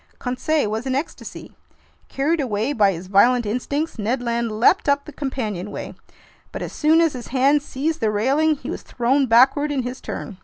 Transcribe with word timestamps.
Conseil 0.17 0.67
was 0.71 0.87
in 0.87 0.95
ecstasy. 0.95 1.51
Carried 2.09 2.41
away 2.41 2.73
by 2.73 2.91
his 2.91 3.05
violent 3.05 3.45
instincts, 3.45 3.99
Ned 3.99 4.19
Land 4.19 4.51
leaped 4.51 4.89
up 4.89 5.05
the 5.05 5.11
companionway. 5.11 5.93
But 6.51 6.63
as 6.63 6.73
soon 6.73 7.01
as 7.01 7.13
his 7.13 7.27
hands 7.27 7.63
seized 7.63 7.99
the 7.99 8.09
railing, 8.09 8.55
he 8.55 8.71
was 8.71 8.81
thrown 8.81 9.27
backward 9.27 9.71
in 9.71 9.83
his 9.83 10.01
turn. 10.01 10.39